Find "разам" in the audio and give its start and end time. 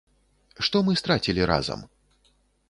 1.53-1.85